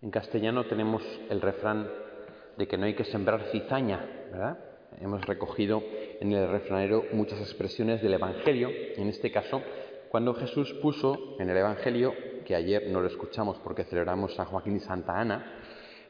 [0.00, 1.90] En castellano tenemos el refrán
[2.56, 3.98] de que no hay que sembrar cizaña,
[4.30, 4.56] ¿verdad?
[5.00, 5.82] Hemos recogido
[6.20, 9.60] en el refranero muchas expresiones del Evangelio, en este caso,
[10.08, 12.14] cuando Jesús puso en el Evangelio,
[12.44, 15.62] que ayer no lo escuchamos porque celebramos San Joaquín y Santa Ana,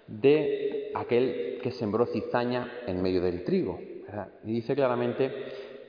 [0.06, 3.80] de aquel que sembró cizaña en medio del trigo.
[4.44, 5.32] Y dice claramente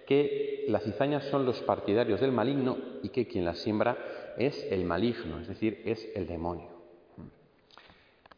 [0.07, 3.97] que las cizañas son los partidarios del maligno y que quien las siembra
[4.37, 6.78] es el maligno, es decir, es el demonio.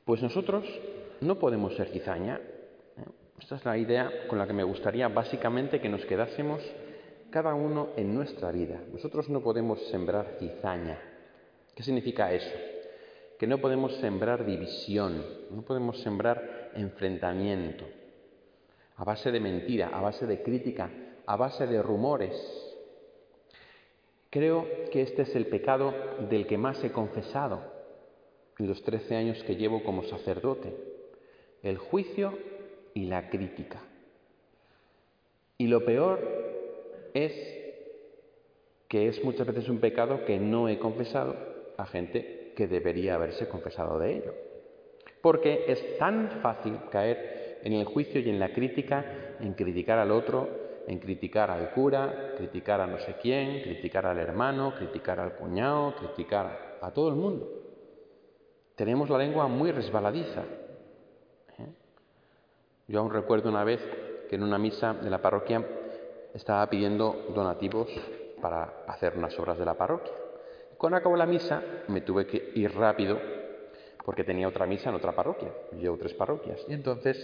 [0.06, 0.66] Pues nosotros
[1.22, 2.40] no podemos ser cizaña.
[2.98, 3.05] ¿eh?
[3.40, 6.62] Esta es la idea con la que me gustaría básicamente que nos quedásemos
[7.30, 8.82] cada uno en nuestra vida.
[8.92, 11.00] Nosotros no podemos sembrar cizaña.
[11.76, 12.54] ¿Qué significa eso?
[13.40, 17.86] Que no podemos sembrar división, no podemos sembrar enfrentamiento
[18.98, 20.92] a base de mentira, a base de crítica,
[21.26, 22.36] a base de rumores.
[24.30, 25.92] Creo que este es el pecado
[26.30, 27.70] del que más he confesado
[28.58, 30.73] los 13 años que llevo como sacerdote,
[31.64, 32.38] el juicio
[32.94, 33.81] y la crítica.
[35.58, 36.20] Y lo peor
[37.14, 37.34] es
[38.88, 41.36] que es muchas veces un pecado que no he confesado
[41.78, 44.34] a gente que debería haberse confesado de ello.
[45.22, 50.12] Porque es tan fácil caer en el juicio y en la crítica, en criticar al
[50.12, 50.50] otro,
[50.88, 55.95] en criticar al cura, criticar a no sé quién, criticar al hermano, criticar al cuñado,
[55.95, 57.61] criticar a todo el mundo.
[58.82, 60.42] Tenemos la lengua muy resbaladiza.
[61.60, 61.68] ¿eh?
[62.88, 63.80] Yo aún recuerdo una vez
[64.28, 65.64] que en una misa de la parroquia
[66.34, 67.90] estaba pidiendo donativos
[68.42, 70.12] para hacer unas obras de la parroquia.
[70.80, 73.20] Cuando acabó la misa me tuve que ir rápido
[74.04, 75.52] porque tenía otra misa en otra parroquia.
[75.80, 76.66] Llevo tres parroquias.
[76.68, 77.24] Y entonces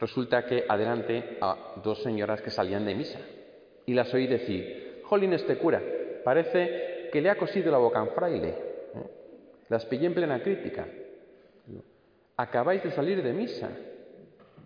[0.00, 3.20] resulta que adelante a dos señoras que salían de misa
[3.86, 5.80] y las oí decir, jolín este cura,
[6.24, 8.69] parece que le ha cosido la boca a un fraile.
[9.70, 10.86] Las pillé en plena crítica.
[12.36, 13.70] Acabáis de salir de misa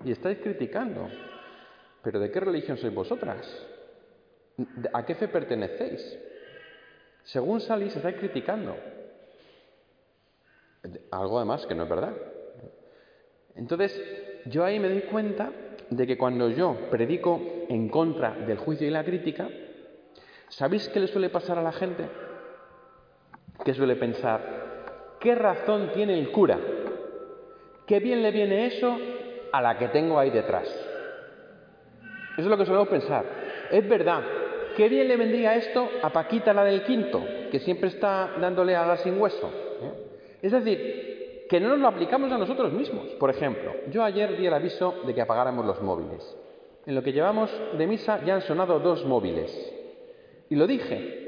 [0.04, 1.08] y estáis criticando.
[2.02, 3.46] ¿Pero de qué religión sois vosotras?
[4.92, 6.18] ¿A qué fe pertenecéis?
[7.24, 8.76] Según salís, estáis criticando.
[11.10, 12.14] Algo además que no es verdad.
[13.56, 14.00] Entonces,
[14.46, 15.52] yo ahí me doy cuenta
[15.90, 19.48] de que cuando yo predico en contra del juicio y la crítica,
[20.48, 22.08] ¿sabéis qué le suele pasar a la gente?
[23.64, 24.63] Que suele pensar,
[25.24, 26.58] ¿qué razón tiene el cura?
[27.86, 28.96] ¿Qué bien le viene eso
[29.50, 30.68] a la que tengo ahí detrás?
[32.32, 33.24] Eso es lo que solemos pensar.
[33.70, 34.22] Es verdad,
[34.76, 38.96] ¿qué bien le vendría esto a Paquita, la del quinto, que siempre está dándole a
[38.98, 39.50] sin hueso?
[39.82, 39.92] ¿eh?
[40.42, 43.06] Es decir, que no nos lo aplicamos a nosotros mismos.
[43.18, 46.36] Por ejemplo, yo ayer di el aviso de que apagáramos los móviles.
[46.84, 49.50] En lo que llevamos de misa ya han sonado dos móviles.
[50.50, 51.22] Y lo dije.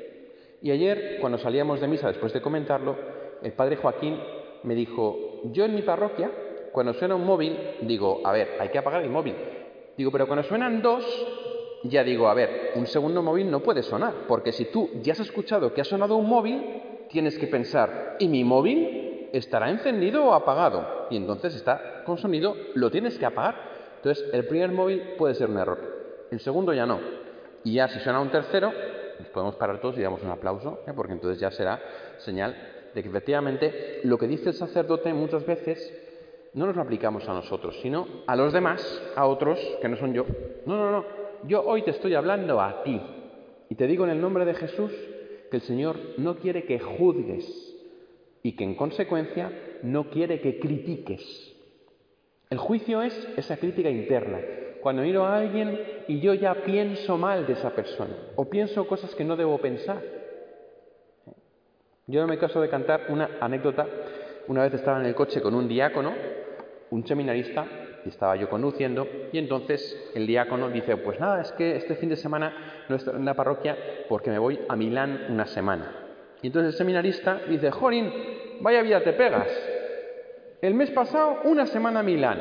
[0.60, 2.96] Y ayer, cuando salíamos de misa, después de comentarlo,
[3.42, 4.18] el padre Joaquín
[4.62, 6.30] me dijo, yo en mi parroquia,
[6.72, 9.34] cuando suena un móvil, digo, a ver, hay que apagar el móvil.
[9.96, 11.04] Digo, pero cuando suenan dos,
[11.84, 15.20] ya digo, a ver, un segundo móvil no puede sonar, porque si tú ya has
[15.20, 20.34] escuchado que ha sonado un móvil, tienes que pensar, ¿y mi móvil estará encendido o
[20.34, 21.06] apagado?
[21.10, 23.76] Y entonces está con sonido, lo tienes que apagar.
[23.96, 25.78] Entonces, el primer móvil puede ser un error,
[26.30, 27.00] el segundo ya no.
[27.64, 28.72] Y ya si suena un tercero,
[29.18, 30.92] nos podemos parar todos y damos un aplauso, ¿eh?
[30.94, 31.80] porque entonces ya será
[32.18, 32.54] señal
[32.96, 35.94] de que efectivamente lo que dice el sacerdote muchas veces
[36.54, 38.82] no nos lo aplicamos a nosotros, sino a los demás,
[39.14, 40.24] a otros que no son yo.
[40.64, 41.04] No, no, no.
[41.44, 42.98] Yo hoy te estoy hablando a ti.
[43.68, 44.90] Y te digo en el nombre de Jesús
[45.50, 47.76] que el Señor no quiere que juzgues
[48.42, 49.52] y que en consecuencia
[49.82, 51.54] no quiere que critiques.
[52.48, 54.40] El juicio es esa crítica interna.
[54.80, 59.14] Cuando miro a alguien y yo ya pienso mal de esa persona o pienso cosas
[59.14, 60.15] que no debo pensar.
[62.06, 63.86] Yo no me caso de cantar una anécdota.
[64.46, 66.14] Una vez estaba en el coche con un diácono
[66.90, 67.66] un seminarista
[68.04, 72.08] y estaba yo conduciendo y entonces el diácono dice, pues nada, es que este fin
[72.08, 73.76] de semana no estoy en la parroquia
[74.08, 75.92] porque me voy a Milán una semana.
[76.42, 78.12] Y entonces el seminarista dice, Jorín,
[78.60, 79.48] vaya vida te pegas.
[80.62, 82.38] El mes pasado una semana a Milán,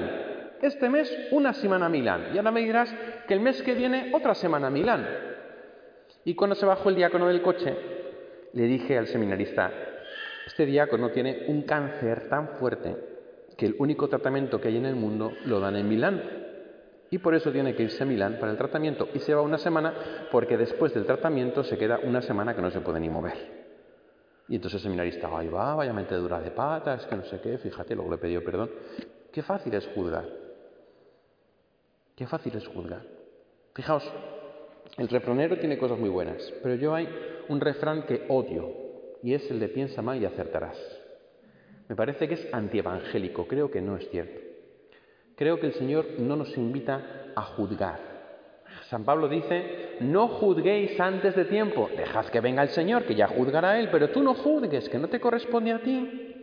[0.62, 2.94] este mes una semana a Milán y ahora me dirás
[3.28, 5.08] que el mes que viene otra semana a Milán.
[6.24, 7.76] Y cuando se bajó el diácono del coche,
[8.56, 9.72] le dije al seminarista,
[10.48, 12.96] este diácono tiene un cáncer tan fuerte
[13.58, 16.24] que el único tratamiento que hay en el mundo lo dan en Milán.
[17.10, 19.10] Y por eso tiene que irse a Milán para el tratamiento.
[19.14, 19.94] Y se va una semana
[20.32, 23.66] porque después del tratamiento se queda una semana que no se puede ni mover.
[24.48, 27.58] Y entonces el seminarista, ahí va, vaya mente dura de patas, que no sé qué,
[27.58, 28.72] fíjate, luego le pidió perdón.
[29.32, 30.26] Qué fácil es juzgar.
[32.16, 33.02] Qué fácil es juzgar.
[33.74, 34.10] Fijaos,
[34.98, 37.08] el refranero tiene cosas muy buenas, pero yo hay
[37.50, 38.72] un refrán que odio,
[39.22, 40.78] y es el de piensa mal y acertarás.
[41.88, 44.40] Me parece que es antievangélico, creo que no es cierto.
[45.36, 48.00] Creo que el Señor no nos invita a juzgar.
[48.90, 53.28] San Pablo dice, no juzguéis antes de tiempo, dejad que venga el Señor, que ya
[53.28, 56.36] juzgará Él, pero tú no juzgues, que no te corresponde a ti.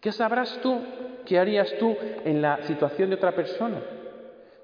[0.00, 0.80] ¿Qué sabrás tú?
[1.24, 3.82] ¿Qué harías tú en la situación de otra persona?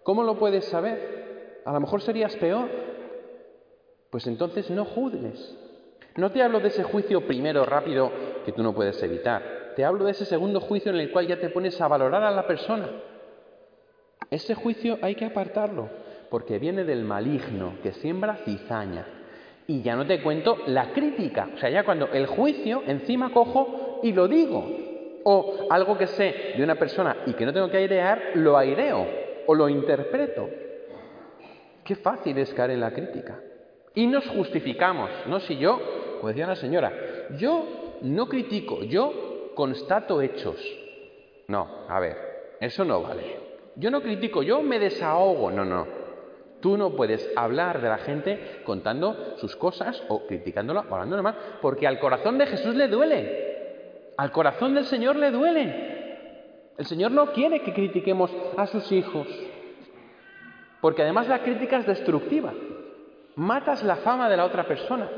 [0.02, 1.62] ¿Cómo lo puedes saber?
[1.64, 2.68] A lo mejor serías peor.
[4.10, 5.56] Pues entonces no juzgues.
[6.16, 8.10] No te hablo de ese juicio primero rápido
[8.44, 9.72] que tú no puedes evitar.
[9.76, 12.32] Te hablo de ese segundo juicio en el cual ya te pones a valorar a
[12.32, 12.88] la persona.
[14.30, 15.88] Ese juicio hay que apartarlo,
[16.28, 19.06] porque viene del maligno que siembra cizaña.
[19.66, 24.00] Y ya no te cuento la crítica, o sea, ya cuando el juicio encima cojo
[24.02, 24.66] y lo digo.
[25.22, 29.06] O algo que sé de una persona y que no tengo que airear, lo aireo
[29.46, 30.48] o lo interpreto.
[31.84, 33.38] Qué fácil es caer en la crítica.
[33.94, 35.40] Y nos justificamos, ¿no?
[35.40, 35.80] Si yo,
[36.16, 36.92] como decía la señora,
[37.38, 40.56] yo no critico, yo constato hechos.
[41.48, 42.16] No, a ver,
[42.60, 43.36] eso no vale.
[43.76, 45.50] Yo no critico, yo me desahogo.
[45.50, 45.86] No, no.
[46.60, 51.36] Tú no puedes hablar de la gente contando sus cosas o criticándola o hablando mal,
[51.62, 54.12] porque al corazón de Jesús le duele.
[54.16, 55.90] Al corazón del Señor le duele.
[56.76, 59.26] El Señor no quiere que critiquemos a sus hijos.
[60.80, 62.52] Porque además la crítica es destructiva.
[63.40, 65.08] Matas la fama de la otra persona.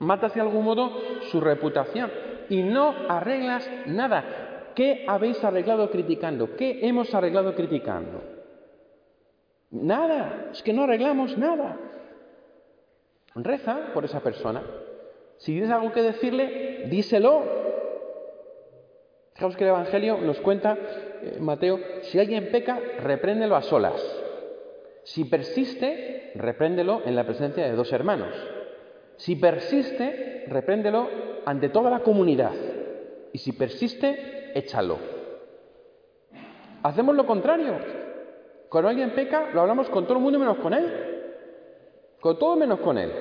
[0.00, 0.90] Matas de algún modo
[1.30, 2.10] su reputación.
[2.48, 4.72] Y no arreglas nada.
[4.74, 6.56] ¿Qué habéis arreglado criticando?
[6.56, 8.20] ¿Qué hemos arreglado criticando?
[9.70, 11.78] Nada, es que no arreglamos nada.
[13.36, 14.64] Reza por esa persona.
[15.36, 17.44] Si tienes algo que decirle, díselo.
[19.34, 20.76] Fijaos que el Evangelio nos cuenta,
[21.22, 24.23] eh, Mateo, si alguien peca, repréndelo a solas.
[25.04, 28.34] Si persiste, repréndelo en la presencia de dos hermanos.
[29.16, 31.08] Si persiste, repréndelo
[31.44, 32.52] ante toda la comunidad.
[33.32, 34.98] Y si persiste, échalo.
[36.82, 37.74] Hacemos lo contrario.
[38.68, 40.90] Cuando alguien peca, lo hablamos con todo el mundo menos con él.
[42.20, 43.12] Con todo menos con él.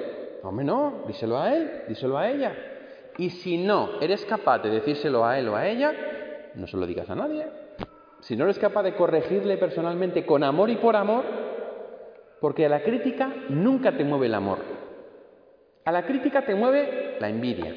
[0.44, 2.56] Hombre, no, díselo a él, díselo a ella.
[3.18, 5.94] Y si no eres capaz de decírselo a él o a ella,
[6.56, 7.45] no se lo digas a nadie.
[8.21, 11.24] Si no eres capaz de corregirle personalmente con amor y por amor,
[12.44, 14.57] porque a la crítica nunca te mueve el amor.
[15.86, 17.74] A la crítica te mueve la envidia,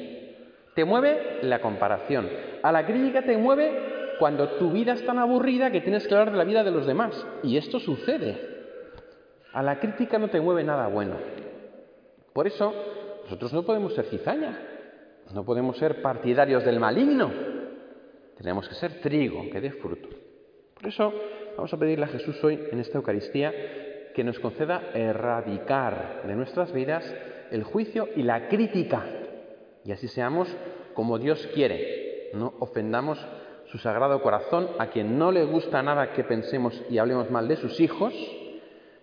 [0.75, 2.27] te mueve la comparación.
[2.61, 6.33] A la crítica te mueve cuando tu vida es tan aburrida que tienes que hablar
[6.33, 7.25] de la vida de los demás.
[7.43, 8.41] Y esto sucede.
[9.53, 11.15] A la crítica no te mueve nada bueno.
[12.33, 12.73] Por eso,
[13.23, 14.59] nosotros no podemos ser cizaña.
[15.33, 17.31] No podemos ser partidarios del maligno.
[18.35, 20.09] Tenemos que ser trigo que dé fruto.
[20.73, 21.13] Por eso
[21.55, 23.53] vamos a pedirle a Jesús hoy en esta Eucaristía
[24.17, 27.05] que nos conceda erradicar de nuestras vidas
[27.51, 29.05] el juicio y la crítica
[29.85, 30.49] y así seamos
[30.95, 32.31] como Dios quiere.
[32.33, 33.23] No ofendamos
[33.67, 37.57] su sagrado corazón a quien no le gusta nada que pensemos y hablemos mal de
[37.57, 38.11] sus hijos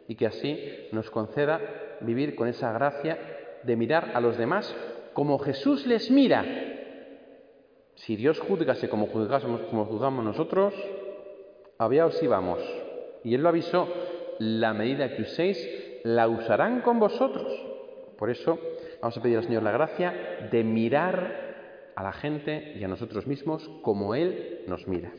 [0.09, 0.59] y que así
[0.91, 1.61] nos conceda
[2.01, 3.17] vivir con esa gracia
[3.63, 4.75] de mirar a los demás
[5.13, 6.45] como Jesús les mira.
[7.95, 10.75] Si Dios juzgase como juzgásemos, como juzgamos nosotros,
[11.79, 12.59] habíaos y vamos.
[13.23, 13.89] Y Él lo avisó,
[14.39, 15.59] la medida que uséis
[16.05, 17.47] la usarán con vosotros.
[18.19, 18.59] Por eso
[19.05, 23.27] Vamos a pedir al Señor la gracia de mirar a la gente y a nosotros
[23.27, 25.13] mismos como Él nos mira.